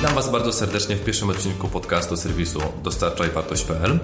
[0.00, 3.98] Witam Was bardzo serdecznie w pierwszym odcinku podcastu serwisu dostarczajwartość.pl.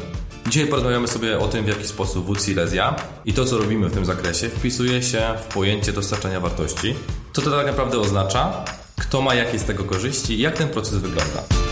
[0.48, 3.94] Dzisiaj porozmawiamy sobie o tym, w jaki sposób WC Silesia i to, co robimy w
[3.94, 6.94] tym zakresie, wpisuje się w pojęcie dostarczania wartości.
[7.32, 8.64] Co to tak naprawdę oznacza,
[9.00, 11.65] kto ma jakie z tego korzyści jak ten proces wygląda.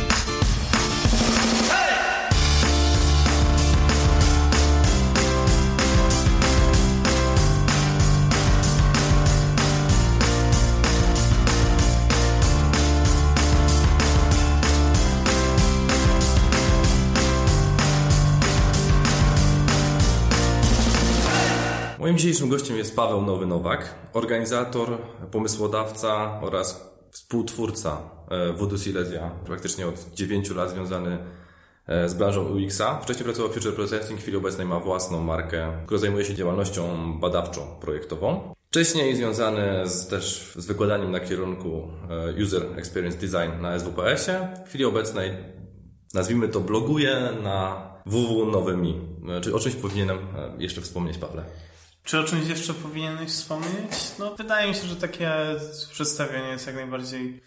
[22.25, 24.99] Dzisiejszym gościem jest Paweł Nowy Nowak, organizator,
[25.31, 31.19] pomysłodawca oraz współtwórca e, Voodoo Silesia, praktycznie od 9 lat związany
[31.87, 33.00] e, z branżą UX-a.
[33.00, 37.12] Wcześniej pracował w Future Processing, w chwili obecnej ma własną markę, która zajmuje się działalnością
[37.20, 38.55] badawczą, projektową.
[38.69, 44.48] Wcześniej związany z, też z wykładaniem na kierunku e, User Experience Design na SWPS-ie.
[44.67, 45.31] W chwili obecnej,
[46.14, 49.00] nazwijmy to, bloguje na www Nowymi.
[49.42, 50.19] Czy o czymś powinienem
[50.59, 51.44] jeszcze wspomnieć, Pawle?
[52.05, 53.92] Czy o czymś jeszcze powinieneś wspomnieć?
[54.19, 55.30] No, wydaje mi się, że takie
[55.92, 57.41] przedstawienie jest jak najbardziej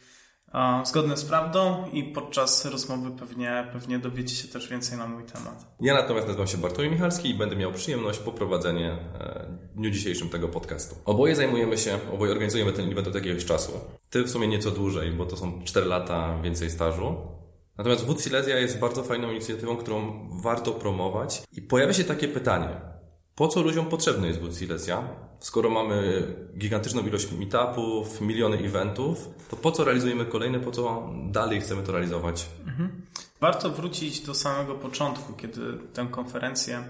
[0.86, 5.75] zgodne z prawdą i podczas rozmowy pewnie, pewnie dowiecie się też więcej na mój temat.
[5.81, 10.30] Ja natomiast nazywam się Bartłomiej Michalski i będę miał przyjemność poprowadzenie e, w dniu dzisiejszym
[10.30, 10.95] tego podcastu.
[11.05, 13.72] Oboje zajmujemy się, oboje organizujemy ten event od jakiegoś czasu.
[14.09, 17.16] Ty w sumie nieco dłużej, bo to są 4 lata więcej stażu.
[17.78, 21.44] Natomiast Wód Silesia jest bardzo fajną inicjatywą, którą warto promować.
[21.52, 22.97] I pojawia się takie pytanie.
[23.38, 25.03] Po co ludziom potrzebny jest Wood Silesia?
[25.39, 31.61] Skoro mamy gigantyczną ilość meetupów, miliony eventów, to po co realizujemy kolejne, po co dalej
[31.61, 32.45] chcemy to realizować?
[32.67, 33.02] Mhm.
[33.41, 35.61] Warto wrócić do samego początku, kiedy
[35.94, 36.83] tę konferencję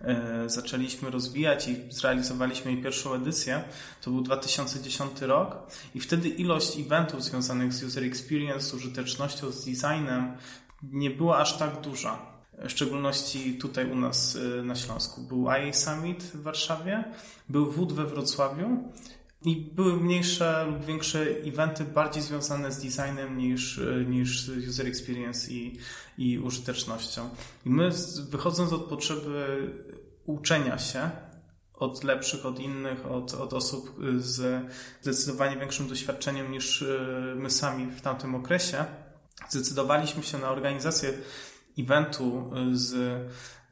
[0.00, 3.64] e, zaczęliśmy rozwijać i zrealizowaliśmy jej pierwszą edycję.
[4.02, 5.56] To był 2010 rok
[5.94, 10.36] i wtedy ilość eventów związanych z user experience, użytecznością, z designem
[10.82, 15.20] nie była aż tak duża w szczególności tutaj u nas y, na Śląsku.
[15.20, 17.04] Był IA Summit w Warszawie,
[17.48, 18.92] był WUD we Wrocławiu
[19.44, 25.50] i były mniejsze lub większe eventy bardziej związane z designem niż, y, niż user experience
[25.50, 25.78] i,
[26.18, 27.30] i użytecznością.
[27.66, 27.90] I my
[28.30, 29.72] wychodząc od potrzeby
[30.24, 31.10] uczenia się,
[31.74, 34.64] od lepszych, od innych, od, od osób z
[35.02, 38.84] zdecydowanie większym doświadczeniem niż y, my sami w tamtym okresie,
[39.48, 41.12] zdecydowaliśmy się na organizację
[41.78, 42.94] eventu y, z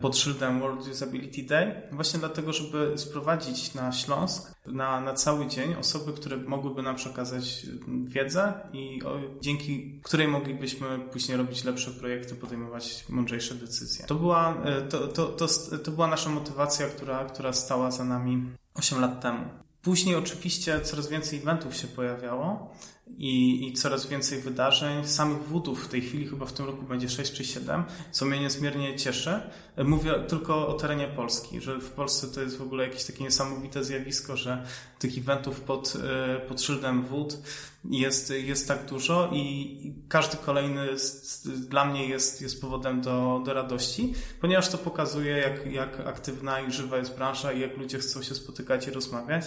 [0.03, 5.75] pod szyldem World Usability Day, właśnie dlatego, żeby sprowadzić na Śląsk na, na cały dzień
[5.75, 7.67] osoby, które mogłyby nam przekazać
[8.05, 14.07] wiedzę i o, dzięki której moglibyśmy później robić lepsze projekty, podejmować mądrzejsze decyzje.
[14.07, 15.49] To była, y, to, to, to,
[15.85, 18.43] to była nasza motywacja, która, która stała za nami
[18.75, 19.45] 8 lat temu.
[19.83, 22.75] Później oczywiście coraz więcej eventów się pojawiało
[23.07, 25.07] i, i coraz więcej wydarzeń.
[25.07, 28.41] Samych wódów w tej chwili chyba w tym roku będzie 6 czy 7, co mnie
[28.41, 29.41] niezmiernie cieszy.
[29.85, 33.85] Mówię tylko o terenie Polski, że w Polsce to jest w ogóle jakieś takie niesamowite
[33.85, 34.67] zjawisko, że
[34.99, 37.39] tych eventów pod, e, pod szyldem wód
[37.85, 40.87] jest, jest tak dużo i każdy kolejny
[41.69, 46.73] dla mnie jest, jest powodem do, do radości, ponieważ to pokazuje, jak, jak aktywna i
[46.73, 49.45] żywa jest branża i jak ludzie chcą się spotykać i rozmawiać.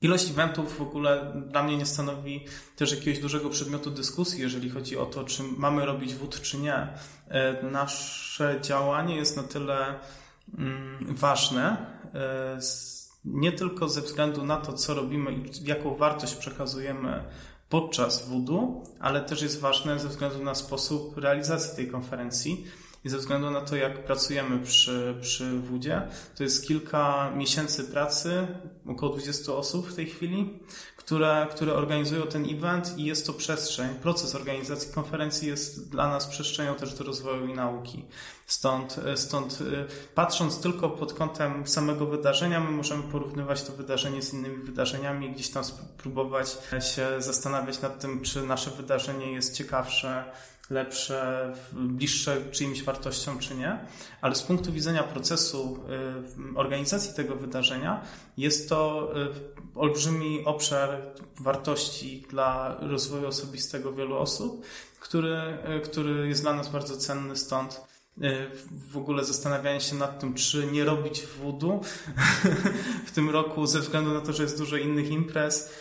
[0.00, 2.44] Ilość eventów w ogóle dla mnie nie stanowi
[2.76, 6.88] też jakiegoś dużego przedmiotu dyskusji, jeżeli chodzi o to, czy mamy robić wód, czy nie.
[7.28, 9.94] E, nasze działanie jest na tyle
[10.58, 11.76] mm, ważne,
[12.14, 12.58] e,
[13.24, 17.24] nie tylko ze względu na to, co robimy i jaką wartość przekazujemy
[17.68, 22.66] podczas wudu, ale też jest ważne ze względu na sposób realizacji tej konferencji
[23.04, 26.02] i ze względu na to, jak pracujemy przy, przy WUDzie,
[26.36, 28.46] to jest kilka miesięcy pracy,
[28.86, 30.58] około 20 osób w tej chwili,
[30.96, 36.26] które, które organizują ten event i jest to przestrzeń, proces organizacji konferencji jest dla nas
[36.26, 38.04] przestrzenią też do rozwoju i nauki.
[38.46, 44.34] Stąd, stąd y, patrząc tylko pod kątem samego wydarzenia, my możemy porównywać to wydarzenie z
[44.34, 46.58] innymi wydarzeniami, gdzieś tam spróbować
[46.94, 50.24] się zastanawiać nad tym, czy nasze wydarzenie jest ciekawsze,
[50.70, 53.78] lepsze, bliższe czyimś wartościom, czy nie,
[54.20, 55.78] ale z punktu widzenia procesu
[56.54, 58.02] y, organizacji tego wydarzenia
[58.36, 61.02] jest to y, olbrzymi obszar
[61.40, 64.64] wartości dla rozwoju osobistego wielu osób,
[65.00, 67.80] który, y, który jest dla nas bardzo cenny, stąd
[68.92, 71.80] w ogóle zastanawianie się nad tym, czy nie robić wudu
[73.06, 75.74] w tym roku ze względu na to, że jest dużo innych imprez,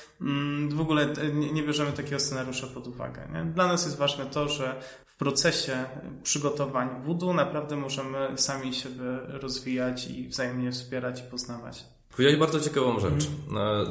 [0.70, 3.28] w ogóle nie bierzemy takiego scenariusza pod uwagę.
[3.34, 3.46] Nie?
[3.46, 5.86] Dla nas jest ważne to, że w procesie
[6.24, 11.86] przygotowań wudu naprawdę możemy sami siebie rozwijać i wzajemnie wspierać i poznawać.
[12.12, 13.28] Powiedziałeś bardzo ciekawą rzecz.
[13.50, 13.88] Mm.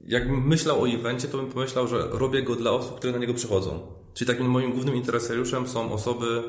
[0.00, 3.34] Jak myślał o evencie, to bym pomyślał, że robię go dla osób, które na niego
[3.34, 3.80] przychodzą.
[4.14, 6.42] Czyli takim moim głównym interesariuszem są osoby,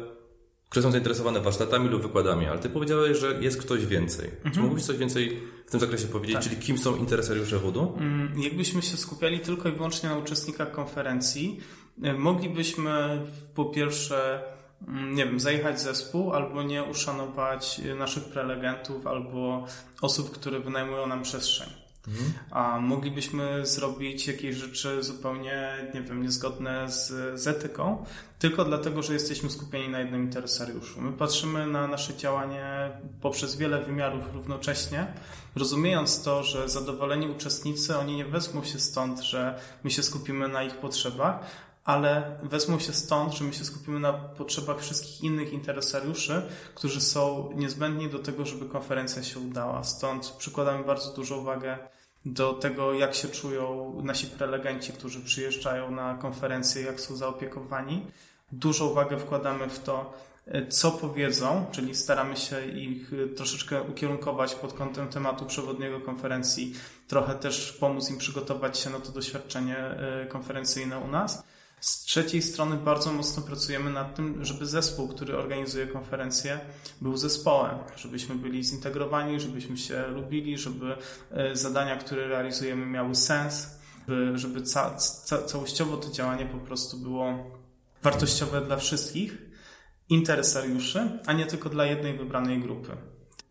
[0.71, 4.27] które są zainteresowane warsztatami lub wykładami, ale ty powiedziałeś, że jest ktoś więcej.
[4.29, 4.55] Mhm.
[4.55, 6.43] Czy mógłbyś coś więcej w tym zakresie powiedzieć, tak.
[6.43, 7.93] czyli kim są interesariusze WUDU?
[7.97, 11.59] Mm, jakbyśmy się skupiali tylko i wyłącznie na uczestnikach konferencji,
[12.05, 13.21] y, moglibyśmy
[13.55, 14.43] po pierwsze
[14.87, 19.65] mm, nie wiem, zajechać zespół, albo nie uszanować naszych prelegentów, albo
[20.01, 21.80] osób, które wynajmują nam przestrzeń.
[22.07, 22.33] Mhm.
[22.51, 27.07] A moglibyśmy zrobić jakieś rzeczy zupełnie, nie wiem, niezgodne z,
[27.41, 28.05] z etyką,
[28.39, 31.01] tylko dlatego, że jesteśmy skupieni na jednym interesariuszu.
[31.01, 35.07] My patrzymy na nasze działanie poprzez wiele wymiarów równocześnie,
[35.55, 40.63] rozumiejąc to, że zadowoleni uczestnicy, oni nie wezmą się stąd, że my się skupimy na
[40.63, 41.39] ich potrzebach,
[41.83, 46.41] ale wezmą się stąd, że my się skupimy na potrzebach wszystkich innych interesariuszy,
[46.75, 49.83] którzy są niezbędni do tego, żeby konferencja się udała.
[49.83, 51.77] Stąd przykładamy bardzo dużą uwagę
[52.25, 58.07] do tego, jak się czują nasi prelegenci, którzy przyjeżdżają na konferencję, jak są zaopiekowani.
[58.51, 60.13] Dużą uwagę wkładamy w to,
[60.69, 66.73] co powiedzą, czyli staramy się ich troszeczkę ukierunkować pod kątem tematu przewodniego konferencji,
[67.07, 71.43] trochę też pomóc im przygotować się na to doświadczenie e, konferencyjne u nas.
[71.81, 76.59] Z trzeciej strony bardzo mocno pracujemy nad tym, żeby zespół, który organizuje konferencję,
[77.01, 80.97] był zespołem, żebyśmy byli zintegrowani, żebyśmy się lubili, żeby
[81.31, 83.67] e, zadania, które realizujemy, miały sens,
[84.35, 87.51] żeby ca ca całościowo to działanie po prostu było
[88.03, 89.37] wartościowe dla wszystkich
[90.09, 92.97] interesariuszy, a nie tylko dla jednej wybranej grupy.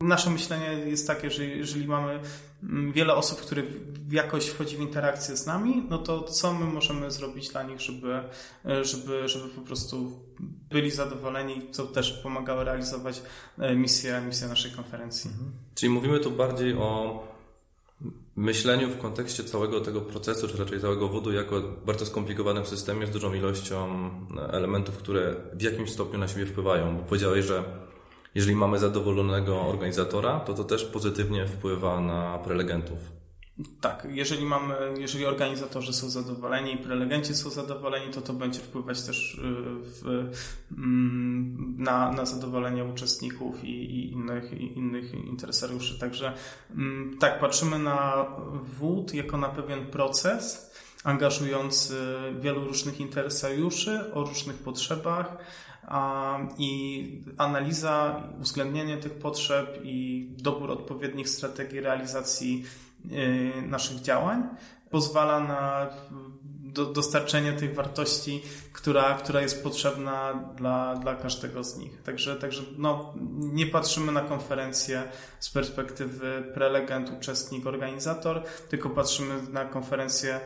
[0.00, 2.20] Nasze myślenie jest takie, że jeżeli mamy
[2.62, 3.62] mm, wiele osób, które
[4.10, 8.20] jakoś wchodzi w interakcję z nami, no to co my możemy zrobić dla nich, żeby,
[8.64, 10.12] e, żeby, żeby po prostu
[10.70, 13.22] byli zadowoleni, co też pomagało realizować
[13.58, 15.30] e, misję, misję naszej konferencji.
[15.30, 15.52] Mhm.
[15.74, 17.22] Czyli mówimy tu bardziej o
[18.36, 23.10] myśleniu w kontekście całego tego procesu, czy raczej całego wodu, jako bardzo skomplikowanym systemie z
[23.10, 24.10] dużą ilością
[24.52, 26.96] elementów, które w jakimś stopniu na siebie wpływają.
[26.96, 27.89] Bo powiedziałeś, że
[28.34, 33.20] jeżeli mamy zadowolonego organizatora, to to też pozytywnie wpływa na prelegentów.
[33.80, 39.02] Tak, jeżeli mamy, jeżeli organizatorzy są zadowoleni i prelegenci są zadowoleni, to to będzie wpływać
[39.02, 39.38] też y,
[39.82, 40.30] w,
[40.78, 45.98] mm, na, na zadowolenie uczestników i, i innych, i innych interesariuszy.
[45.98, 46.32] Także
[46.70, 48.26] mm, tak, patrzymy na
[48.78, 50.70] wód jako na pewien proces
[51.04, 51.94] angażujący
[52.40, 55.36] wielu różnych interesariuszy o różnych potrzebach,
[56.58, 62.64] i analiza, uwzględnienie tych potrzeb i dobór odpowiednich strategii realizacji
[63.12, 64.42] y, naszych działań
[64.90, 65.90] pozwala na
[66.72, 72.02] do, dostarczenie tej wartości, która, która jest potrzebna dla, dla każdego z nich.
[72.02, 75.02] Także, także no, nie patrzymy na konferencję
[75.40, 80.40] z perspektywy prelegent, uczestnik, organizator, tylko patrzymy na konferencję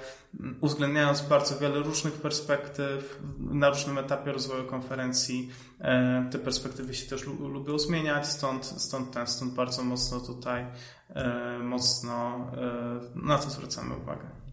[0.60, 5.50] uwzględniając bardzo wiele różnych perspektyw na różnym etapie rozwoju konferencji.
[5.80, 10.66] E, te perspektywy się też lubią zmieniać, stąd, stąd, ten, stąd bardzo mocno tutaj
[11.14, 14.43] e, mocno e, na to zwracamy uwagę.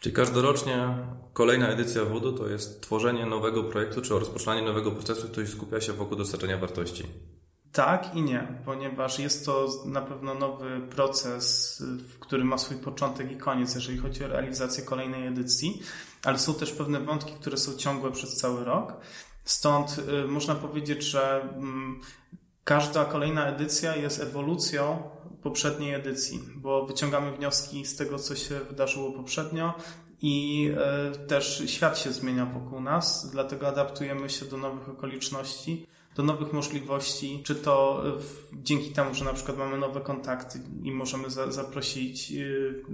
[0.00, 0.96] Czyli każdorocznie
[1.32, 5.92] kolejna edycja WUDU to jest tworzenie nowego projektu, czy rozpoczynanie nowego procesu, który skupia się
[5.92, 7.06] wokół dostarczenia wartości.
[7.72, 11.82] Tak i nie, ponieważ jest to na pewno nowy proces,
[12.20, 15.82] który ma swój początek i koniec, jeżeli chodzi o realizację kolejnej edycji,
[16.24, 18.92] ale są też pewne wątki, które są ciągłe przez cały rok.
[19.44, 22.00] Stąd y, można powiedzieć, że mm,
[22.64, 25.10] każda kolejna edycja jest ewolucją
[25.46, 29.74] poprzedniej edycji, bo wyciągamy wnioski z tego, co się wydarzyło poprzednio
[30.22, 35.86] i e, też świat się zmienia wokół nas, dlatego adaptujemy się do nowych okoliczności,
[36.16, 38.04] do nowych możliwości, czy to
[38.52, 42.84] dzięki temu, że na przykład mamy nowe kontakty i możemy za, zaprosić y,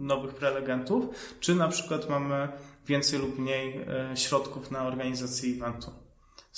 [0.00, 1.04] nowych prelegentów,
[1.40, 2.48] czy na przykład mamy
[2.86, 6.07] więcej lub mniej e, środków na organizację eventu.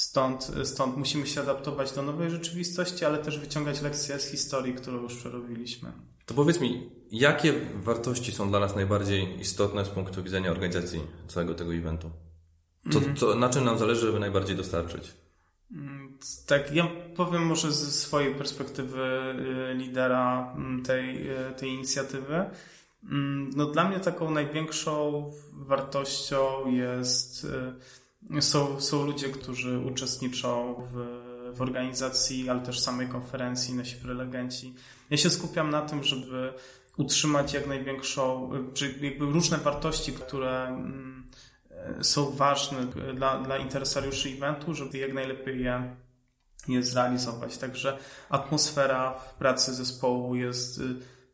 [0.00, 5.02] Stąd, stąd musimy się adaptować do nowej rzeczywistości, ale też wyciągać lekcje z historii, którą
[5.02, 5.92] już przerobiliśmy.
[6.26, 11.54] To powiedz mi, jakie wartości są dla nas najbardziej istotne z punktu widzenia organizacji całego
[11.54, 12.10] tego eventu?
[12.90, 13.16] Co, mm.
[13.16, 15.14] co, na czym nam zależy, żeby najbardziej dostarczyć?
[15.72, 19.00] Mm, tak, ja powiem może ze swojej perspektywy
[19.70, 22.44] y, lidera mm, tej, y, tej inicjatywy.
[23.56, 27.72] No dla mnie taką największą wartością jest y,
[28.40, 31.20] są, są ludzie, którzy uczestniczą w,
[31.56, 34.74] w organizacji, ale też samej konferencji, nasi prelegenci.
[35.10, 36.52] Ja się skupiam na tym, żeby
[36.96, 41.26] utrzymać jak największą, czy jakby różne wartości, które mm,
[42.02, 45.96] są ważne dla, dla interesariuszy eventu, żeby jak najlepiej je,
[46.68, 47.58] je zrealizować.
[47.58, 47.98] Także
[48.28, 50.80] atmosfera w pracy zespołu jest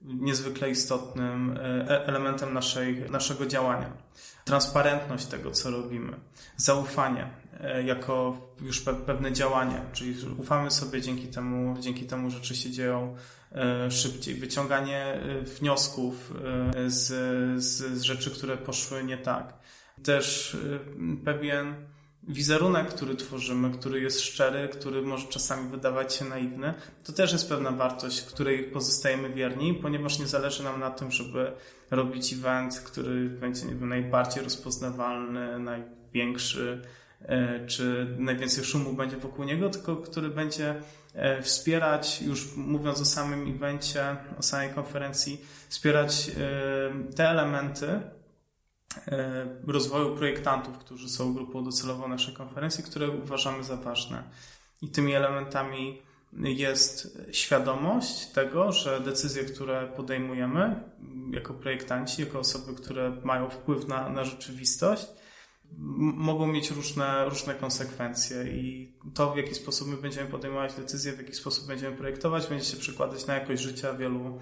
[0.06, 3.92] niezwykle istotnym e, elementem naszej, naszego działania.
[4.44, 6.16] Transparentność tego, co robimy,
[6.56, 7.26] zaufanie
[7.60, 13.16] e, jako już pewne działanie, czyli ufamy sobie dzięki temu, dzięki temu rzeczy się dzieją
[13.52, 15.20] e, szybciej, wyciąganie
[15.58, 16.32] wniosków
[16.86, 17.06] z,
[17.62, 19.54] z, z rzeczy, które poszły nie tak.
[20.02, 20.56] Też
[21.24, 21.74] pewien
[22.28, 27.48] wizerunek, który tworzymy, który jest szczery, który może czasami wydawać się naiwny, to też jest
[27.48, 31.52] pewna wartość, której pozostajemy wierni, ponieważ nie zależy nam na tym, żeby
[31.90, 36.82] robić event, który będzie nie wiem, najbardziej rozpoznawalny, największy,
[37.22, 40.74] e, czy najwięcej szumu będzie wokół niego, tylko który będzie
[41.14, 48.00] e, wspierać, już mówiąc o samym evencie, o samej konferencji, wspierać e, te elementy,
[49.66, 54.22] rozwoju projektantów, którzy są grupą docelową naszej konferencji, które uważamy za ważne.
[54.82, 60.80] I tymi elementami jest świadomość tego, że decyzje, które podejmujemy
[61.30, 65.06] jako projektanci, jako osoby, które mają wpływ na, na rzeczywistość,
[65.98, 71.18] mogą mieć różne, różne konsekwencje i to, w jaki sposób my będziemy podejmować decyzje, w
[71.18, 74.40] jaki sposób będziemy projektować, będzie się przekładać na jakość życia wielu,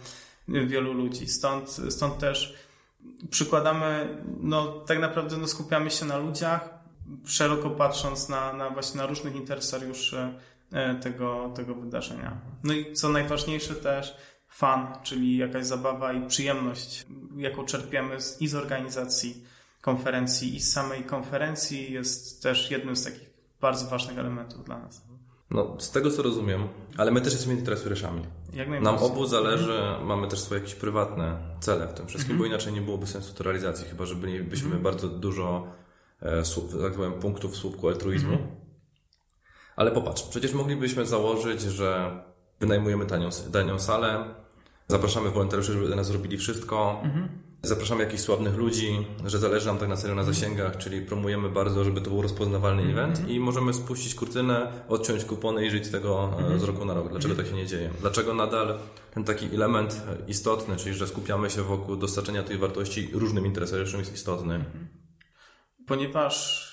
[0.49, 1.28] wielu ludzi.
[1.28, 2.54] Stąd, stąd też
[3.30, 6.68] przykładamy, no tak naprawdę no, skupiamy się na ludziach,
[7.25, 10.34] szeroko patrząc na, na właśnie na różnych interesariuszy
[10.73, 12.40] e, tego, tego wydarzenia.
[12.64, 14.16] No i co najważniejsze też
[14.49, 17.06] fan, czyli jakaś zabawa i przyjemność,
[17.37, 19.44] jaką czerpiemy z, i z organizacji
[19.80, 23.30] konferencji i z samej konferencji jest też jednym z takich
[23.61, 25.02] bardzo ważnych elementów dla nas.
[25.54, 28.23] No, z tego co rozumiem, ale my też jesteśmy interesariuszami.
[28.80, 30.06] Nam obu zależy, mhm.
[30.06, 32.38] mamy też swoje jakieś prywatne cele w tym wszystkim, mhm.
[32.38, 34.82] bo inaczej nie byłoby sensu to realizacji, chyba że bylibyśmy mhm.
[34.82, 35.66] bardzo dużo
[36.23, 36.42] e,
[36.82, 38.32] tak powiem, punktów w słupku altruizmu.
[38.32, 38.50] Mhm.
[39.76, 42.20] Ale popatrz, przecież moglibyśmy założyć, że
[42.61, 44.25] wynajmujemy tanią, tanią salę,
[44.88, 47.28] zapraszamy wolontariuszy, żeby dla nas zrobili wszystko, mhm.
[47.64, 51.85] Zapraszamy jakichś sławnych ludzi, że zależy nam tak na serio na zasięgach, czyli promujemy bardzo,
[51.85, 52.99] żeby to był rozpoznawalny mm -hmm.
[52.99, 56.61] event i możemy spuścić kurtynę, odciąć kupony i żyć z tego mm -hmm.
[56.61, 57.09] z roku na rok.
[57.09, 57.90] Dlaczego tak się nie dzieje?
[58.00, 58.78] Dlaczego nadal
[59.14, 64.14] ten taki element istotny, czyli że skupiamy się wokół dostarczenia tej wartości różnym interesariuszom jest
[64.14, 64.54] istotny?
[64.54, 64.88] Mhm.
[65.87, 66.68] Ponieważ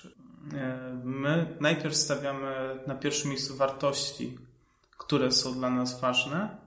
[0.53, 4.37] e, my najpierw stawiamy na pierwszym miejscu wartości,
[4.97, 6.57] które są dla nas ważne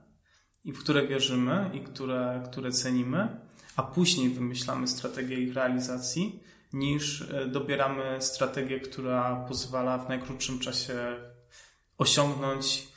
[0.64, 3.44] i w które wierzymy i które, które cenimy
[3.76, 6.40] a później wymyślamy strategię ich realizacji,
[6.74, 11.16] niż e, dobieramy strategię, która pozwala w najkrótszym czasie
[11.98, 12.88] osiągnąć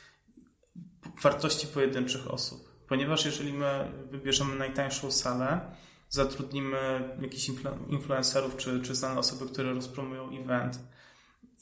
[1.22, 2.68] wartości pojedynczych osób.
[2.88, 5.60] Ponieważ jeżeli my wybierzemy najtańszą salę,
[6.08, 7.50] zatrudnimy jakichś
[7.88, 10.78] influencerów czy, czy znane osoby, które rozpromują event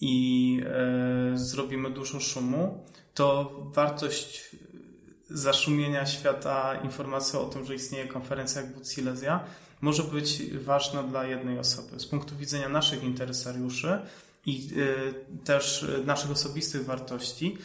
[0.00, 4.56] i e, zrobimy dużo szumu, to wartość
[5.30, 9.40] zaszumienia świata informacją o tym, że istnieje konferencja jak Wód Silesia,
[9.80, 12.00] może być ważna dla jednej osoby.
[12.00, 13.98] Z punktu widzenia naszych interesariuszy
[14.46, 17.58] i y, też naszych osobistych wartości,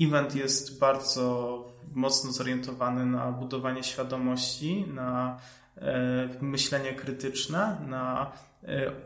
[0.00, 5.40] y, event jest bardzo mocno zorientowany na budowanie świadomości, na
[6.40, 8.32] myślenie krytyczne, na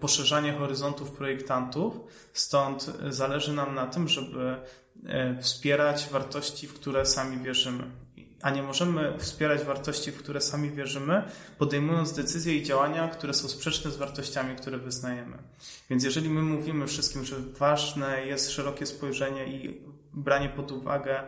[0.00, 1.94] poszerzanie horyzontów projektantów.
[2.32, 4.58] Stąd zależy nam na tym, żeby E,
[5.40, 7.84] wspierać wartości, w które sami wierzymy.
[8.42, 11.22] A nie możemy wspierać wartości, w które sami wierzymy,
[11.58, 15.38] podejmując decyzje i działania, które są sprzeczne z wartościami, które wyznajemy.
[15.90, 19.80] Więc jeżeli my mówimy wszystkim, że ważne jest szerokie spojrzenie i
[20.12, 21.22] branie pod uwagę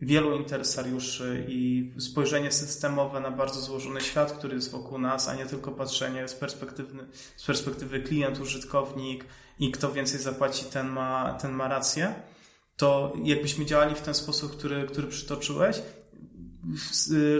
[0.00, 5.46] wielu interesariuszy i spojrzenie systemowe na bardzo złożony świat, który jest wokół nas, a nie
[5.46, 7.06] tylko patrzenie z perspektywy,
[7.36, 9.24] z perspektywy klient, użytkownik
[9.58, 12.14] i kto więcej zapłaci, ten ma, ten ma rację
[12.78, 15.82] to jakbyśmy działali w ten sposób, który, który przytoczyłeś,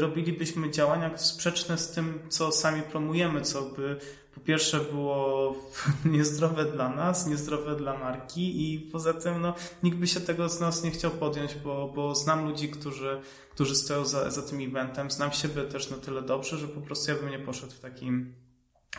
[0.00, 3.96] robilibyśmy działania sprzeczne z tym, co sami promujemy, co by
[4.34, 5.54] po pierwsze było
[6.04, 10.60] niezdrowe dla nas, niezdrowe dla marki i poza tym no, nikt by się tego z
[10.60, 15.10] nas nie chciał podjąć, bo, bo znam ludzi, którzy, którzy stoją za, za tym eventem,
[15.10, 18.34] znam siebie też na tyle dobrze, że po prostu ja bym nie poszedł w takim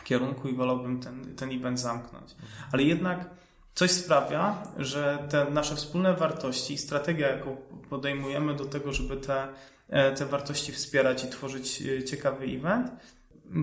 [0.04, 2.36] kierunku i wolałbym ten, ten event zamknąć.
[2.72, 3.30] Ale jednak
[3.74, 7.56] coś sprawia, że te nasze wspólne wartości i strategia, jaką
[7.90, 9.48] podejmujemy do tego, żeby te,
[9.88, 12.90] e, te wartości wspierać i tworzyć e, ciekawy event,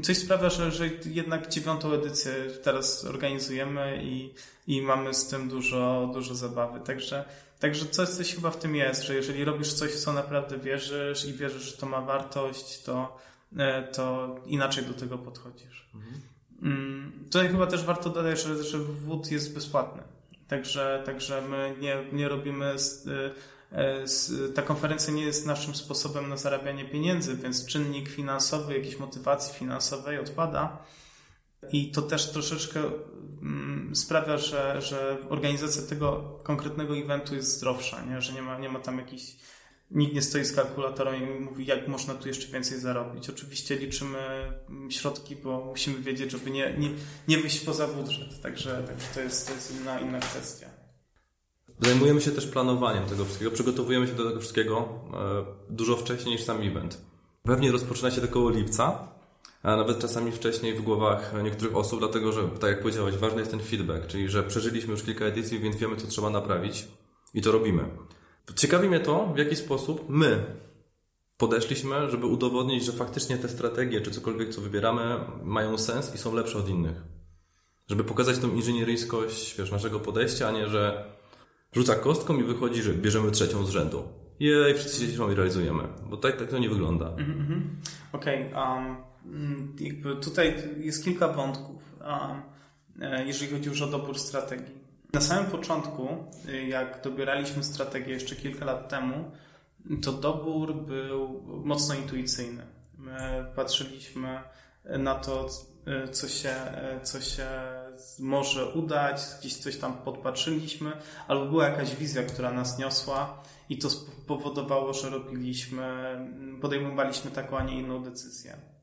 [0.04, 2.34] coś sprawia, że, że jednak dziewiątą edycję
[2.64, 4.34] teraz organizujemy i,
[4.68, 6.80] i mamy z tym dużo, dużo zabawy.
[6.80, 7.26] Także,
[7.60, 11.26] także coś, coś chyba w tym jest, że jeżeli robisz coś, w co naprawdę wierzysz
[11.26, 13.18] i wierzysz, że to ma wartość, to,
[13.58, 15.90] e, to inaczej do tego podchodzisz.
[15.96, 16.22] Mhm.
[16.62, 20.04] Mm, tutaj chyba też warto dodać, że, że wód jest bezpłatny.
[20.48, 22.76] Także, także my nie, nie robimy
[23.72, 24.04] e,
[24.56, 30.20] ta konferencja nie jest naszym sposobem na zarabianie pieniędzy, więc czynnik finansowy, jakiejś motywacji finansowej
[30.20, 30.78] odpada.
[31.72, 32.80] I to też troszeczkę
[33.42, 38.22] mm, sprawia, że, że organizacja tego konkretnego eventu jest zdrowsza, nie?
[38.22, 39.36] że nie ma, nie ma tam jakichś
[39.92, 43.30] Nikt nie stoi z kalkulatorem i mówi, jak można tu jeszcze więcej zarobić.
[43.30, 44.18] Oczywiście liczymy
[44.70, 46.90] mm, środki, bo musimy wiedzieć, żeby nie, nie,
[47.28, 48.42] nie wyjść poza budżet.
[48.42, 50.68] Także, także to, jest, to jest inna, inna kwestia.
[51.80, 56.44] Zajmujemy się też planowaniem tego wszystkiego, przygotowujemy się do tego wszystkiego e, dużo wcześniej niż
[56.44, 57.02] sam event.
[57.44, 59.08] Pewnie rozpoczyna się to około lipca,
[59.64, 63.52] a nawet czasami wcześniej w głowach niektórych osób, dlatego że, tak jak powiedziałeś, ważny jest
[63.52, 66.88] ten feedback, czyli że przeżyliśmy już kilka edycji, więc wiemy, co trzeba naprawić
[67.34, 67.84] i to robimy.
[68.56, 70.46] Ciekawi mnie to, w jaki sposób my
[71.38, 76.36] podeszliśmy, żeby udowodnić, że faktycznie te strategie, czy cokolwiek, co wybieramy, mają sens i są
[76.36, 77.02] lepsze od innych.
[77.88, 81.06] Żeby pokazać tą inżynieryjskość wiesz, naszego podejścia, a nie, że
[81.74, 84.04] rzuca kostką i wychodzi, że bierzemy trzecią z rzędu.
[84.40, 85.84] Jej, wszyscy się cieszą i realizujemy.
[86.10, 87.08] Bo tak, tak to nie wygląda.
[87.08, 87.62] Mm -hmm.
[88.16, 88.54] Okej.
[88.54, 92.42] Okay, um, tutaj jest kilka wątków, um,
[93.28, 94.77] jeżeli chodzi już o dobór strategii.
[95.14, 96.08] Na samym początku,
[96.50, 99.32] y, jak dobieraliśmy strategię jeszcze kilka lat temu,
[100.02, 102.68] to dobór był mocno intuicyjny.
[102.98, 104.40] My patrzyliśmy
[104.86, 105.50] na to,
[106.06, 106.56] y, co się,
[106.98, 107.48] y, co się
[108.20, 110.92] może udać, gdzieś coś tam podpatrzyliśmy,
[111.28, 116.18] albo była jakaś wizja, która nas niosła i to spowodowało, że robiliśmy,
[116.62, 118.77] podejmowaliśmy taką, a nie inną decyzję.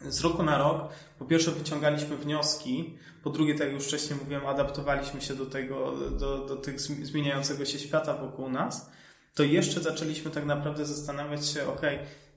[0.00, 0.88] Z roku na rok,
[1.18, 5.94] po pierwsze, wyciągaliśmy wnioski, po drugie, tak jak już wcześniej mówiłem, adaptowaliśmy się do tego,
[6.10, 8.90] do, do tych zmieniającego się świata wokół nas,
[9.34, 11.80] to jeszcze zaczęliśmy tak naprawdę zastanawiać się, ok,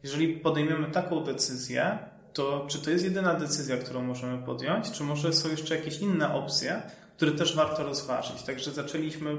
[0.04, 1.98] jeżeli podejmiemy taką decyzję,
[2.34, 6.34] to czy to jest jedyna decyzja, którą możemy podjąć, czy może są jeszcze jakieś inne
[6.34, 6.82] opcje,
[7.16, 8.44] które też warto rozważyć.
[8.44, 9.38] Także zaczęliśmy e,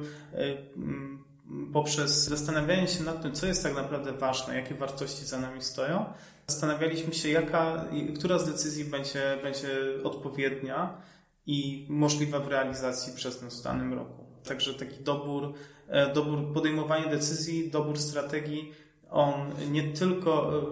[1.72, 6.04] poprzez zastanawianie się nad tym, co jest tak naprawdę ważne, jakie wartości za nami stoją,
[6.46, 7.84] zastanawialiśmy się, jaka,
[8.18, 9.68] która z decyzji będzie, będzie
[10.04, 11.02] odpowiednia
[11.46, 14.24] i możliwa w realizacji przez nas w danym roku.
[14.44, 15.54] Także taki dobór,
[15.88, 18.72] e, dobór podejmowanie decyzji, dobór strategii,
[19.10, 20.62] on nie tylko e,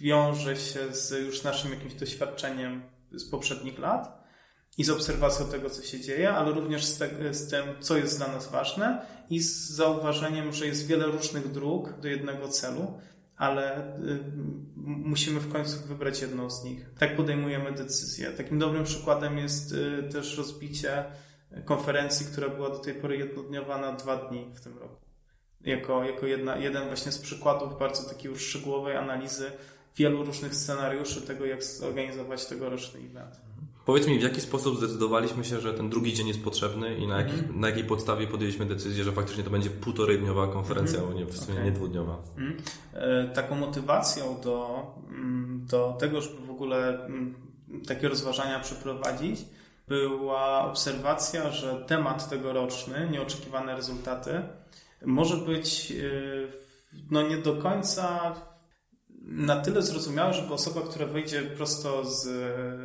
[0.00, 4.24] wiąże się z już naszym jakimś doświadczeniem z poprzednich lat
[4.78, 8.18] i z obserwacją tego, co się dzieje, ale również z, te, z tym, co jest
[8.18, 12.98] dla nas ważne i z zauważeniem, że jest wiele różnych dróg do jednego celu
[13.36, 14.20] ale y,
[14.86, 16.86] musimy w końcu wybrać jedną z nich.
[16.98, 18.30] Tak podejmujemy decyzję.
[18.30, 21.04] Takim dobrym przykładem jest y, też rozbicie
[21.64, 25.04] konferencji, która była do tej pory jednodniowa na dwa dni w tym roku.
[25.60, 29.50] Jako, jako jedna, jeden właśnie z przykładów bardzo takiej już szczegółowej analizy
[29.96, 33.43] wielu różnych scenariuszy tego, jak zorganizować tegoroczny event.
[33.84, 37.18] Powiedz mi, w jaki sposób zdecydowaliśmy się, że ten drugi dzień jest potrzebny i na,
[37.18, 37.60] jaki, mm.
[37.60, 41.10] na jakiej podstawie podjęliśmy decyzję, że faktycznie to będzie półtorej dniowa konferencja, mm.
[41.10, 41.64] a nie, w sumie okay.
[41.64, 42.18] nie dwudniowa?
[42.36, 42.56] Mm.
[42.92, 47.34] E, taką motywacją do, mm, do tego, żeby w ogóle mm,
[47.86, 49.40] takie rozważania przeprowadzić,
[49.88, 54.42] była obserwacja, że temat tegoroczny, nieoczekiwane rezultaty,
[55.06, 55.94] może być e,
[57.10, 58.34] no nie do końca
[59.26, 62.22] na tyle zrozumiałe, żeby osoba, która wyjdzie prosto z,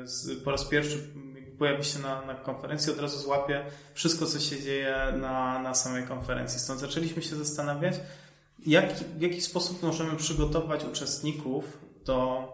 [0.10, 0.98] z po raz pierwszy
[1.58, 6.04] pojawi się na, na konferencji, od razu złapie wszystko, co się dzieje na, na samej
[6.04, 6.60] konferencji.
[6.60, 7.96] Stąd zaczęliśmy się zastanawiać,
[8.66, 12.50] jak, w jaki sposób możemy przygotować uczestników do,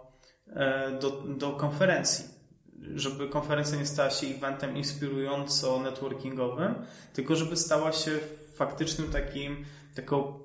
[0.50, 2.26] e, do, do konferencji.
[2.96, 6.76] Żeby konferencja nie stała się eventem inspirująco networkingowym,
[7.14, 8.12] tylko żeby stała się
[8.56, 10.40] faktycznym takim, taką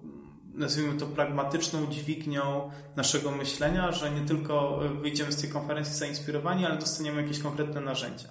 [0.55, 6.79] nazwijmy to pragmatyczną dźwignią naszego myślenia, że nie tylko wyjdziemy z tej konferencji zainspirowani, ale
[6.79, 8.29] dostaniemy jakieś konkretne narzędzia.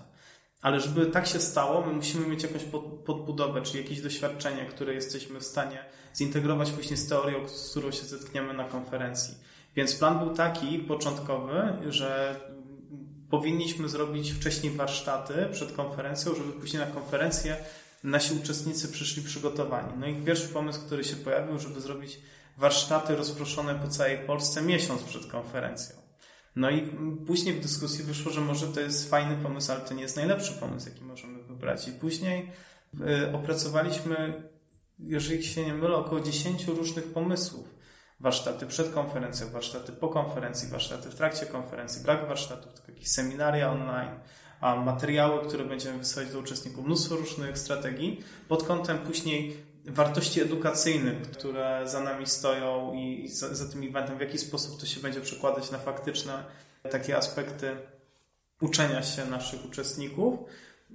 [0.62, 2.64] Ale żeby tak się stało, my musimy mieć jakąś
[3.06, 8.04] podbudowę, czy jakieś doświadczenie, które jesteśmy w stanie zintegrować później z teorią, z którą się
[8.06, 9.34] zetkniemy na konferencji.
[9.76, 12.40] Więc plan był taki początkowy, że
[13.30, 17.56] powinniśmy zrobić wcześniej warsztaty przed konferencją, żeby później na konferencję
[18.04, 19.94] nasi uczestnicy przyszli przygotowani.
[19.98, 22.20] No i pierwszy pomysł, który się pojawił, żeby zrobić
[22.58, 25.96] warsztaty rozproszone po całej Polsce miesiąc przed konferencją.
[26.56, 26.92] No i
[27.28, 30.54] później w dyskusji wyszło, że może to jest fajny pomysł, ale to nie jest najlepszy
[30.54, 31.88] pomysł, jaki możemy wybrać.
[31.88, 32.52] I później
[32.94, 34.44] y, opracowaliśmy,
[35.00, 37.80] jeżeli się nie mylę, około 10 różnych pomysłów.
[38.20, 43.72] Warsztaty przed konferencją, warsztaty po konferencji, warsztaty w trakcie konferencji, brak warsztatów, tylko jakieś seminaria
[43.72, 44.20] online,
[44.62, 51.22] a materiały, które będziemy wysyłać do uczestników, mnóstwo różnych strategii pod kątem później wartości edukacyjnych,
[51.22, 55.22] które za nami stoją i za, za tym eventem, w jaki sposób to się będzie
[55.22, 56.44] przekładać na faktyczne
[56.92, 57.78] takie aspekty
[58.62, 60.40] uczenia się naszych uczestników.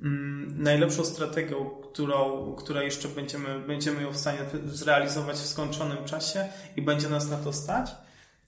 [0.03, 6.49] Mm, najlepszą strategią, którą, która jeszcze będziemy, będziemy ją w stanie zrealizować w skończonym czasie
[6.77, 7.91] i będzie nas na to stać.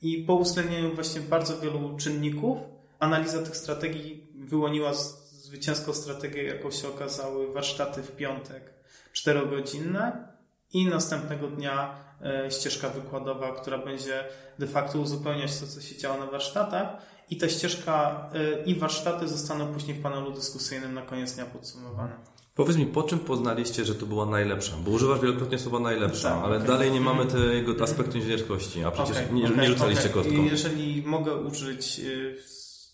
[0.02, 2.58] I po uwzględnieniu właśnie bardzo wielu czynników,
[2.98, 4.94] analiza tych strategii wyłoniła
[5.32, 8.74] zwycięską strategię, jaką się okazały warsztaty w piątek,
[9.12, 10.28] czterogodzinne
[10.72, 14.24] i następnego dnia e, ścieżka wykładowa, która będzie
[14.58, 16.88] de facto uzupełniać to, co się działo na warsztatach
[17.30, 22.16] i ta ścieżka y, i warsztaty zostaną później w panelu dyskusyjnym na koniec dnia podsumowane.
[22.54, 24.76] Powiedz mi, po czym poznaliście, że to była najlepsza?
[24.84, 26.68] Bo używasz wielokrotnie słowa najlepsza, tak, ale okay.
[26.68, 30.34] dalej nie mamy tego aspektu inżynierskości, a przecież okay, nie, okay, nie rzucaliście kostką.
[30.34, 32.00] Jeżeli mogę użyć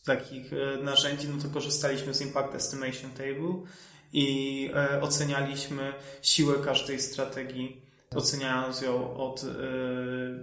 [0.05, 3.63] takich y, narzędzi, no to korzystaliśmy z Impact Estimation Table
[4.13, 7.83] i ocenialiśmy siłę każdej strategii,
[8.15, 9.45] oceniając ją od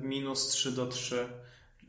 [0.01, 1.27] minus 3 do 3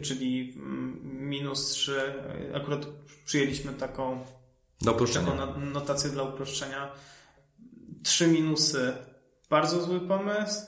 [0.03, 2.15] czyli mm, minus 3.
[2.55, 2.87] Akurat
[3.25, 4.25] przyjęliśmy taką,
[4.85, 6.93] taką notację dla uproszczenia.
[8.03, 8.93] Trzy minusy
[9.51, 10.67] bardzo zły pomysł,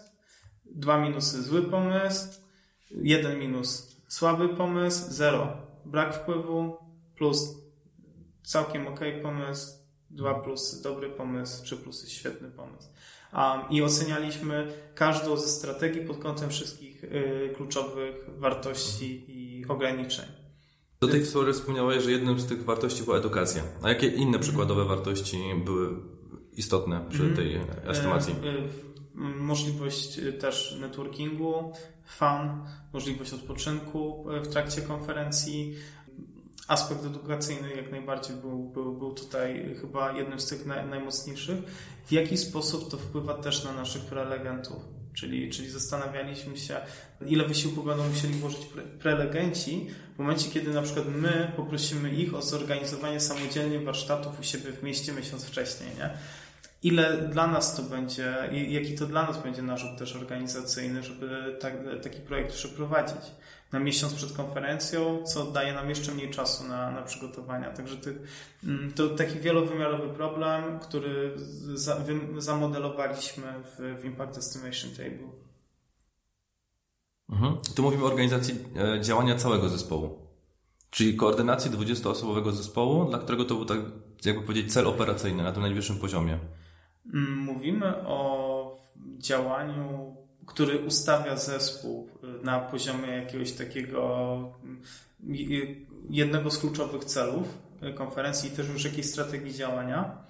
[0.64, 2.28] dwa minusy zły pomysł,
[2.90, 6.76] jeden minus słaby pomysł, zero brak wpływu,
[7.22, 7.54] plus
[8.42, 9.72] całkiem ok pomysł,
[10.10, 12.88] dwa plusy dobry pomysł, trzy plusy świetny pomysł
[13.70, 20.26] i ocenialiśmy każdą ze strategii pod kątem wszystkich y, kluczowych wartości i ograniczeń.
[21.00, 23.62] Do tej pory wspomniałeś, że jednym z tych wartości była edukacja.
[23.82, 25.88] A jakie inne przykładowe wartości były
[26.52, 27.36] istotne przy mhm.
[27.36, 28.34] tej estymacji?
[28.34, 28.62] Y, y,
[29.38, 31.72] możliwość też networkingu,
[32.06, 35.74] fun, możliwość odpoczynku w trakcie konferencji,
[36.68, 41.58] aspekt edukacyjny jak najbardziej był, był, był tutaj chyba jednym z tych naj, najmocniejszych.
[42.06, 44.82] W jaki sposób to wpływa też na naszych prelegentów?
[45.14, 46.76] Czyli, czyli zastanawialiśmy się,
[47.26, 52.34] ile wysiłku będą musieli włożyć pre prelegenci w momencie, kiedy na przykład my poprosimy ich
[52.34, 56.10] o zorganizowanie samodzielnie warsztatów u siebie w mieście miesiąc wcześniej, nie?
[56.82, 58.34] Ile dla nas to będzie,
[58.68, 63.32] jaki to dla nas będzie narzut też organizacyjny, żeby tak, taki projekt przeprowadzić
[63.72, 67.70] na miesiąc przed konferencją, co daje nam jeszcze mniej czasu na, na przygotowania.
[67.70, 68.18] Także ty,
[68.64, 71.34] mm, to taki wielowymiarowy problem, który
[71.74, 72.04] za,
[72.38, 75.28] zamodelowaliśmy w, w Impact Estimation Table.
[77.28, 77.56] Mhm.
[77.74, 80.18] Tu mówimy o organizacji e, działania całego zespołu.
[80.90, 83.78] Czyli koordynacji 20-osobowego zespołu, dla którego to był tak,
[84.24, 86.38] jakby powiedzieć, cel operacyjny na tym najwyższym poziomie.
[87.06, 88.82] Mm, mówimy o
[89.18, 92.08] działaniu który ustawia zespół
[92.42, 94.38] na poziomie jakiegoś takiego
[95.24, 95.76] y,
[96.10, 97.58] jednego z kluczowych celów
[97.94, 100.24] konferencji i też już jakiejś strategii działania,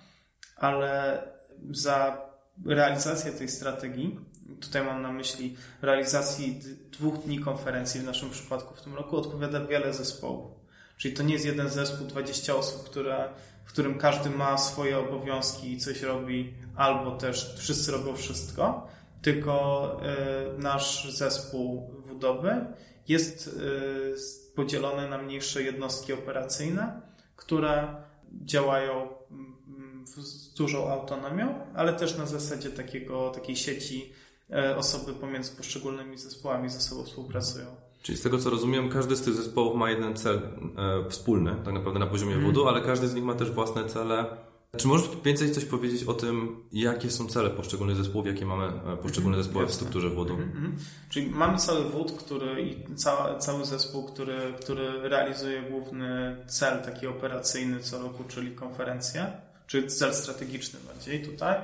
[0.57, 1.23] ale
[1.71, 2.21] za
[2.67, 4.19] realizację tej strategii,
[4.61, 6.61] tutaj mam na myśli realizacji
[6.93, 10.53] dwóch dni konferencji w naszym przypadku w tym roku, odpowiada wiele zespołów.
[10.97, 13.29] Czyli to nie jest jeden zespół, 20 osób, które,
[13.73, 18.89] w którym każdy ma swoje obowiązki i coś robi, albo też wszyscy robią wszystko,
[19.23, 22.67] tylko e, nasz zespół budowy
[23.09, 27.01] jest e, podzielony na mniejsze jednostki operacyjne,
[27.37, 27.97] które
[28.45, 34.13] działają mm, z dużą autonomią, ale też na zasadzie takiego, takiej sieci
[34.51, 37.67] e, osoby pomiędzy poszczególnymi zespołami ze sobą współpracują.
[38.03, 41.75] Czyli z tego co rozumiem, każdy z tych zespołów ma jeden cel e, wspólny, tak
[41.75, 42.47] naprawdę na poziomie mm.
[42.47, 44.37] wudu, ale każdy z nich ma też własne cele
[44.77, 48.97] czy możesz więcej coś powiedzieć o tym, jakie są cele poszczególnych zespołów, jakie mamy e,
[48.97, 50.35] poszczególne mhm, zespoły w strukturze wodu?
[50.35, 50.83] Mm -hmm.
[51.09, 57.07] Czyli mamy cały wód, który i cały, cały zespół, który, który realizuje główny cel taki
[57.07, 59.33] operacyjny co roku, czyli konferencję,
[59.67, 61.57] czy cel strategiczny bardziej tutaj.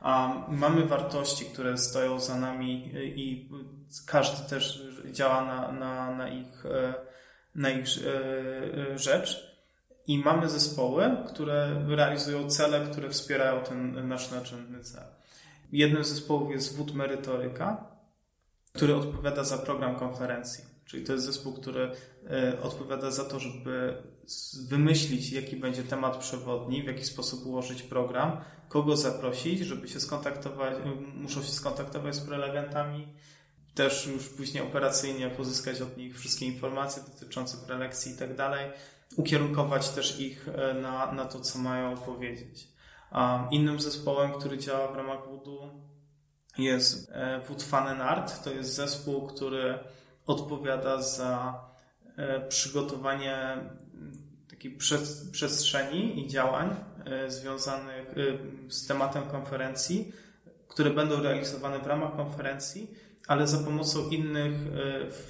[0.00, 3.48] A mamy wartości, które stoją za nami i
[4.06, 6.94] każdy też działa na, na, na ich, e,
[7.54, 9.56] na ich e, rzecz.
[10.06, 15.04] I mamy zespoły, które realizują cele, które wspierają ten nasz naczelny cel.
[15.72, 17.86] Jednym z zespołów jest WUD Merytoryka,
[18.72, 20.64] który odpowiada za program konferencji.
[20.86, 21.92] Czyli to jest zespół, który
[22.30, 24.02] e, odpowiada za to, żeby
[24.68, 30.74] wymyślić, jaki będzie temat przewodni, w jaki sposób ułożyć program, kogo zaprosić, żeby się skontaktować,
[31.14, 33.08] muszą się skontaktować z prelegentami,
[33.76, 38.70] też już później operacyjnie pozyskać od nich wszystkie informacje dotyczące prelekcji i tak dalej
[39.16, 42.68] ukierunkować też ich e, na, na to, co mają powiedzieć.
[43.50, 45.70] Innym zespołem, który działa w ramach Voodoo
[46.58, 48.44] jest e, Wood Fun and Art.
[48.44, 49.78] To jest zespół, który
[50.26, 51.64] odpowiada za
[52.16, 53.56] e, przygotowanie
[54.50, 54.78] takiej
[55.32, 56.76] przestrzeni i działań
[57.28, 58.14] związanych
[58.68, 60.12] z tematem konferencji,
[60.68, 62.94] które będą realizowane w ramach konferencji,
[63.26, 64.52] ale za pomocą innych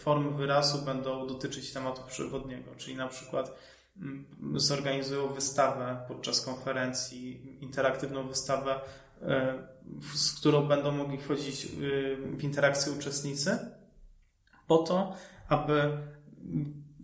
[0.03, 3.55] form wyrazu będą dotyczyć tematu przewodniego, czyli na przykład
[3.97, 8.81] mm, zorganizują wystawę podczas konferencji, interaktywną wystawę,
[10.15, 11.67] z którą będą mogli wchodzić
[12.37, 13.59] w interakcję uczestnicy,
[14.67, 15.17] po to,
[15.49, 15.99] aby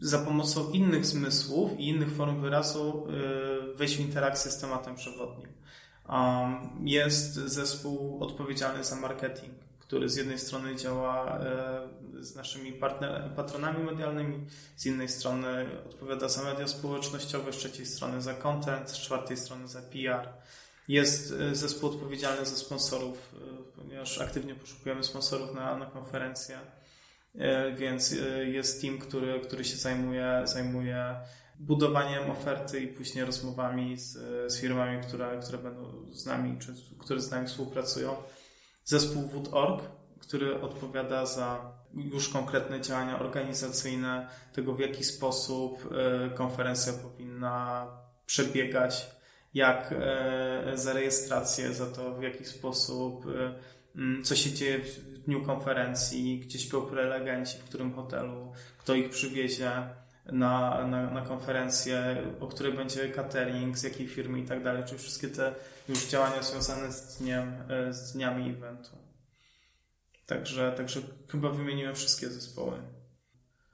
[0.01, 3.07] za pomocą innych zmysłów i innych form wyrazu
[3.77, 5.53] wejść w interakcję z tematem przewodnim.
[6.85, 9.55] Jest zespół odpowiedzialny za marketing,
[9.93, 11.89] który z jednej strony działa e,
[12.21, 12.73] z naszymi
[13.37, 18.99] patronami medialnymi, z innej strony odpowiada za media społecznościowe, z trzeciej strony za content, z
[18.99, 20.29] czwartej strony za PR.
[20.89, 26.59] Jest e, zespół odpowiedzialny za sponsorów, e, ponieważ aktywnie poszukujemy sponsorów na, na konferencję,
[27.77, 31.17] więc jest team, który, który się zajmuje, zajmuje
[31.59, 34.13] budowaniem oferty i później rozmowami z,
[34.53, 38.17] z firmami, które, które będą z nami, czy które z nami współpracują.
[38.85, 39.83] Zespół Wood.org,
[40.21, 47.87] który odpowiada za już konkretne działania organizacyjne, tego w jaki sposób e, konferencja powinna
[48.27, 49.11] przebiegać,
[49.55, 55.45] jak e, za rejestrację, za to w jaki sposób, e, co się dzieje w dniu
[55.45, 59.71] konferencji, gdzie śpią prelegenci, w którym hotelu, kto ich przywiezie
[60.27, 64.99] na, na, na konferencję, o której będzie catering, z jakiej firmy i tak dalej, czyli
[64.99, 65.55] wszystkie te
[65.89, 68.91] już działania związane z, dniem, e, z dniami eventu.
[70.27, 72.83] Także, także chyba wymieniłem wszystkie zespoły.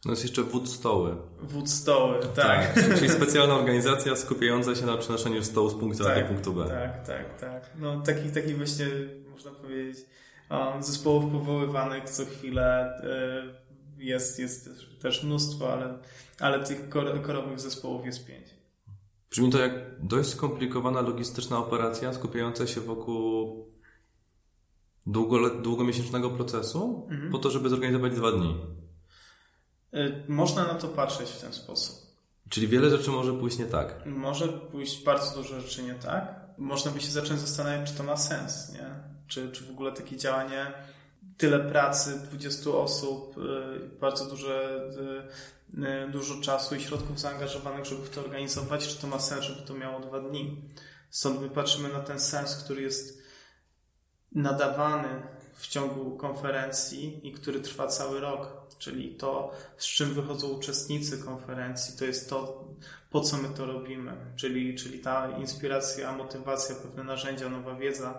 [0.04, 1.16] No jest jeszcze wód stoły.
[1.40, 2.74] Wód stoły, tak.
[2.74, 2.98] tak.
[2.98, 6.68] Czyli specjalna organizacja skupiająca się na przenoszeniu stołu z punktu tak, A do punktu B.
[6.68, 7.70] Tak, tak, tak.
[7.78, 8.86] No taki, taki właśnie,
[9.30, 9.98] można powiedzieć,
[10.80, 13.67] zespołów powoływanych co chwilę e,
[13.98, 15.98] jest, jest też mnóstwo, ale,
[16.40, 16.88] ale tych
[17.22, 18.58] korowych zespołów jest pięć.
[19.30, 19.72] Brzmi to jak
[20.06, 23.66] dość skomplikowana logistyczna operacja skupiająca się wokół
[25.06, 27.32] długo, długomiesięcznego procesu mhm.
[27.32, 28.56] po to, żeby zorganizować dwa dni.
[29.94, 32.08] Y, można na to patrzeć w ten sposób.
[32.48, 34.06] Czyli wiele rzeczy może pójść nie tak.
[34.06, 36.40] Może pójść bardzo dużo rzeczy nie tak.
[36.58, 38.86] Można by się zacząć zastanawiać, czy to ma sens, nie?
[39.26, 40.72] Czy, czy w ogóle takie działanie
[41.38, 44.80] tyle pracy, 20 osób, y, bardzo duże,
[45.76, 49.66] y, y, dużo czasu i środków zaangażowanych, żeby to organizować, czy to ma sens, żeby
[49.66, 50.62] to miało dwa dni.
[51.10, 53.22] Stąd my patrzymy na ten sens, który jest
[54.32, 55.22] nadawany
[55.54, 61.98] w ciągu konferencji i który trwa cały rok, czyli to, z czym wychodzą uczestnicy konferencji,
[61.98, 62.64] to jest to,
[63.10, 68.18] po co my to robimy, czyli, czyli ta inspiracja, motywacja, pewne narzędzia, nowa wiedza,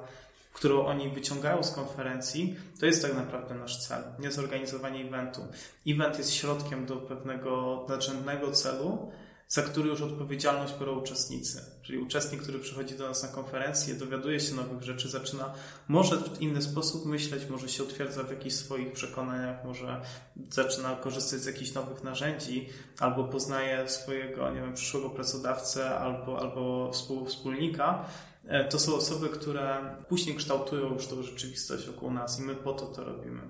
[0.60, 5.42] którą oni wyciągają z konferencji, to jest tak naprawdę nasz cel, nie zorganizowanie eventu.
[5.88, 9.12] Event jest środkiem do pewnego nadrzędnego celu,
[9.48, 11.62] za który już odpowiedzialność biorą uczestnicy.
[11.82, 15.54] Czyli uczestnik, który przychodzi do nas na konferencję, dowiaduje się nowych rzeczy, zaczyna
[15.88, 20.02] może w inny sposób myśleć, może się utwierdza w jakichś swoich przekonaniach, może
[20.50, 22.70] zaczyna korzystać z jakichś nowych narzędzi,
[23.00, 26.92] albo poznaje swojego, nie wiem, przyszłego pracodawcę, albo, albo
[27.28, 28.29] współnika, E,
[28.70, 32.86] to są osoby, które później kształtują już tą rzeczywistość wokół nas i my po to
[32.86, 33.42] to robimy.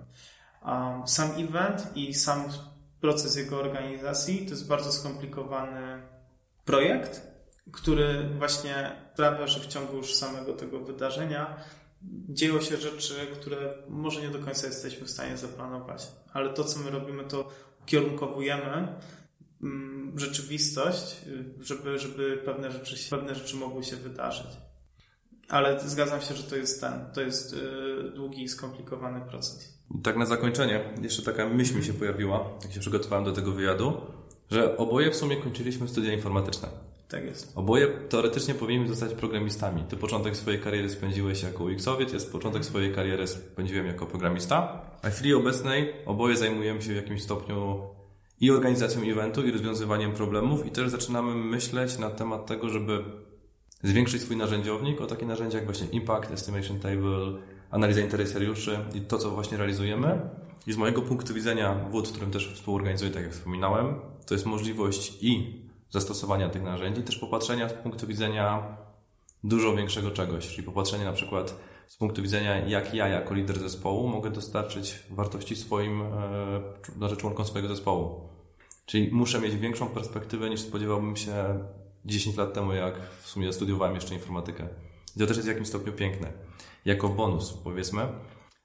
[1.05, 2.43] Sam event i sam
[3.01, 6.01] proces jego organizacji to jest bardzo skomplikowany
[6.65, 7.21] projekt,
[7.71, 11.63] który właśnie sprawia, że w ciągu już samego tego wydarzenia
[12.29, 16.79] dzieją się rzeczy, które może nie do końca jesteśmy w stanie zaplanować, ale to, co
[16.79, 17.49] my robimy, to
[17.81, 18.87] ukierunkowujemy
[19.61, 21.15] mm, rzeczywistość,
[21.59, 24.68] żeby, żeby pewne, rzeczy, pewne rzeczy mogły się wydarzyć.
[25.49, 29.79] Ale zgadzam się, że to jest ten, to jest yy, długi i skomplikowany proces.
[30.03, 34.01] Tak na zakończenie, jeszcze taka myśl mi się pojawiła, jak się przygotowałem do tego wywiadu,
[34.51, 36.67] że oboje w sumie kończyliśmy studia informatyczne.
[37.09, 37.51] Tak jest.
[37.55, 39.83] Oboje teoretycznie powinniśmy zostać programistami.
[39.83, 44.81] Ty początek swojej kariery spędziłeś jako UX-owiec, ja początek swojej kariery spędziłem jako programista.
[45.01, 47.81] A w chwili obecnej oboje zajmujemy się w jakimś stopniu
[48.39, 53.03] i organizacją eventu, i rozwiązywaniem problemów, i też zaczynamy myśleć na temat tego, żeby
[53.83, 59.17] zwiększyć swój narzędziownik o takie narzędzia jak właśnie Impact, Estimation Table, analiza interesariuszy i to,
[59.17, 60.21] co właśnie realizujemy.
[60.67, 64.45] I z mojego punktu widzenia WOD, w którym też współorganizuję, tak jak wspominałem, to jest
[64.45, 68.77] możliwość i zastosowania tych narzędzi, też popatrzenia z punktu widzenia
[69.43, 74.07] dużo większego czegoś, czyli popatrzenie na przykład z punktu widzenia, jak ja jako lider zespołu
[74.07, 76.07] mogę dostarczyć wartości swoim, e,
[76.97, 78.29] znaczy członkom swojego zespołu.
[78.85, 81.59] Czyli muszę mieć większą perspektywę niż spodziewałbym się
[82.05, 84.67] 10 lat temu, jak w sumie studiowałem jeszcze informatykę.
[85.15, 86.33] I to też jest w jakimś stopniu piękne.
[86.85, 88.07] Jako bonus, powiedzmy,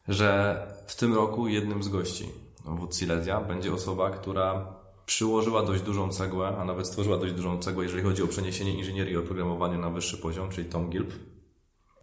[0.08, 2.28] że w tym roku jednym z gości
[2.64, 4.74] wód Silesia będzie osoba, która
[5.06, 9.16] przyłożyła dość dużą cegłę, a nawet stworzyła dość dużą cegłę, jeżeli chodzi o przeniesienie inżynierii
[9.16, 11.12] oprogramowania na wyższy poziom, czyli Tom Gilb,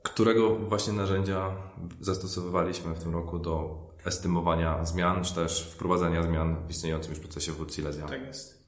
[0.04, 1.56] którego właśnie narzędzia
[2.00, 7.52] zastosowywaliśmy w tym roku do estymowania zmian, czy też wprowadzania zmian w istniejącym już procesie
[7.52, 8.08] wód Silesia.
[8.08, 8.61] Tak jest.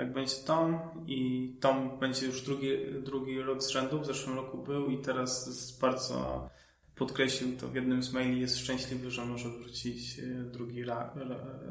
[0.00, 2.68] Tak będzie Tom i Tom będzie już drugi,
[3.02, 6.48] drugi rok z rzędu, w zeszłym roku był i teraz bardzo
[6.94, 11.14] podkreślił to w jednym z maili, jest szczęśliwy, że może wrócić e, drugi ra,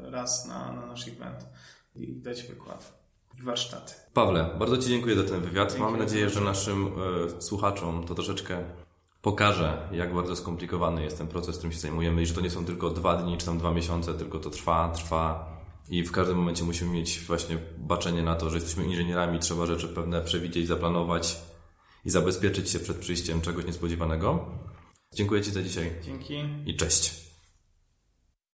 [0.02, 1.46] raz na, na nasz event
[1.96, 3.02] i dać wykład
[3.40, 3.94] i warsztaty.
[4.14, 5.68] Pawle, bardzo Ci dziękuję za ten wywiad.
[5.68, 8.64] Dziękuję Mamy nadzieję, że naszym e, słuchaczom to troszeczkę
[9.22, 12.64] pokaże, jak bardzo skomplikowany jest ten proces, którym się zajmujemy i że to nie są
[12.64, 15.49] tylko dwa dni czy tam dwa miesiące, tylko to trwa, trwa
[15.90, 19.88] i w każdym momencie musimy mieć właśnie baczenie na to, że jesteśmy inżynierami, trzeba rzeczy
[19.88, 21.36] pewne przewidzieć, zaplanować
[22.04, 24.46] i zabezpieczyć się przed przyjściem czegoś niespodziewanego.
[25.14, 25.90] Dziękuję Ci za dzisiaj.
[26.04, 26.34] Dzięki.
[26.66, 27.29] I cześć.